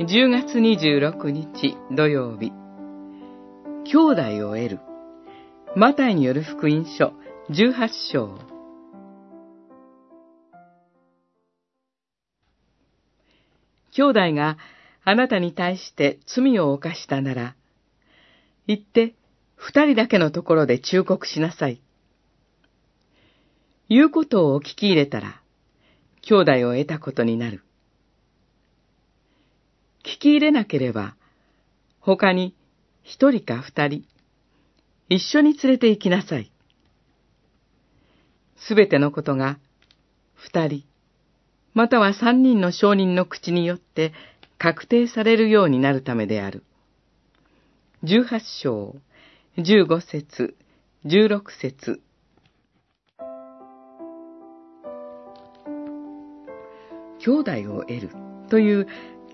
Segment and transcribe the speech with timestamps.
[0.00, 2.50] 10月26日土曜日、
[3.84, 3.96] 兄
[4.40, 4.80] 弟を得る、
[5.76, 7.12] マタイによる福音書
[7.48, 8.36] 18章。
[13.92, 14.58] 兄弟が
[15.04, 17.54] あなたに対して罪を犯したなら、
[18.66, 19.14] 行って
[19.54, 21.80] 二人だけのところで忠告しなさい。
[23.88, 25.40] 言うことを聞き入れたら、
[26.22, 27.63] 兄弟を得たことになる。
[30.14, 31.16] 聞き入れなければ、
[31.98, 32.54] 他に
[33.02, 34.04] 一人か二人、
[35.08, 36.52] 一緒に連れて行きなさい。
[38.56, 39.58] すべてのことが、
[40.34, 40.84] 二人、
[41.74, 44.12] または三人の証人の口によって
[44.56, 46.62] 確定されるようになるためである。
[48.04, 48.94] 十八章、
[49.58, 50.54] 十五節、
[51.04, 52.00] 十六節。
[57.18, 58.10] 兄弟を得る
[58.48, 58.86] という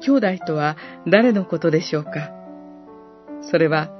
[0.00, 2.30] 兄弟とは誰のことでしょうか？
[3.50, 3.90] それは、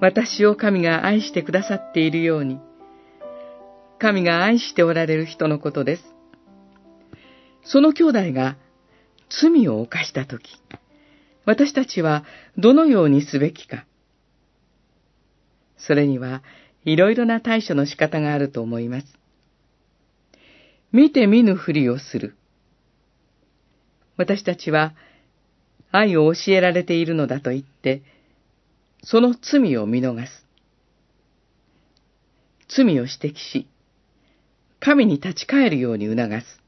[0.00, 2.58] 私を神が愛してくださっているように、
[3.98, 6.02] 神が愛しておられる人のことです。
[7.64, 8.56] その兄弟が
[9.28, 10.60] 罪を犯したとき、
[11.44, 12.24] 私たちは
[12.58, 13.86] どのようにすべきか？
[15.78, 16.42] それには
[16.84, 19.06] いろいろな対処の仕方があると思います。
[20.92, 22.36] 見て見ぬふりをする。
[24.16, 24.94] 私たちは
[25.92, 28.02] 愛を教えられているのだと言って、
[29.02, 30.46] その罪を見逃す。
[32.68, 33.68] 罪を指摘し、
[34.80, 36.60] 神に立ち返るように促す。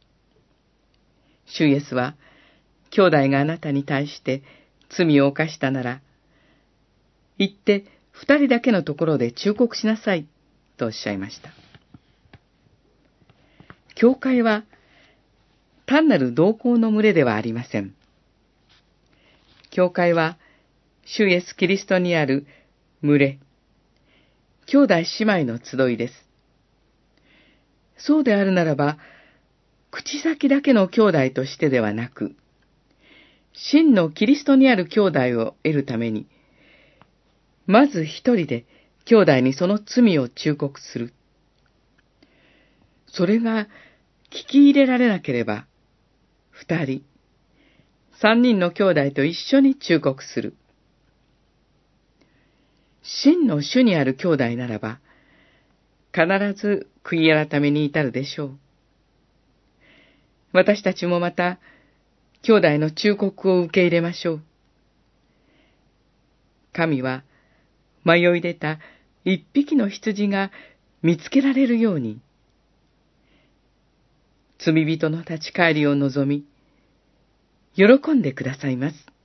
[1.47, 2.15] 主イエスは、
[2.91, 4.43] 兄弟があなたに対して
[4.89, 6.01] 罪を犯したなら、
[7.39, 10.27] 行って二人だけのところで忠告しなさい、
[10.77, 11.51] とおっしゃいました。
[13.95, 14.65] 教会は、
[15.99, 17.93] 単なる同行の群れではありません。
[19.71, 20.39] 教会は、
[21.05, 22.47] 主イエス・キリストにある
[23.03, 23.39] 群れ、
[24.67, 26.15] 兄弟姉妹の集いです。
[27.97, 28.97] そうであるならば、
[29.91, 32.37] 口先だけの兄弟としてではなく、
[33.53, 36.29] 真のキリストにある兄弟を得るために、
[37.67, 38.67] まず一人で
[39.05, 41.13] 兄弟にその罪を忠告する。
[43.09, 43.67] それが
[44.31, 45.67] 聞き入れられなければ、
[46.61, 47.05] 二人、
[48.21, 50.57] 三人の兄弟と一緒に忠告する。
[53.01, 54.99] 真の主にある兄弟ならば、
[56.13, 56.27] 必
[56.61, 58.59] ず悔い改めに至るでしょう。
[60.53, 61.61] 私たちもまた、
[62.43, 64.43] 兄弟の忠告を受け入れましょう。
[66.73, 67.23] 神は、
[68.05, 68.81] 迷い出た
[69.25, 70.51] 一匹の羊が
[71.03, 72.21] 見つけられるように、
[74.73, 76.45] 罪人の立ち返りを望み、
[77.75, 79.18] 喜んでくださいます。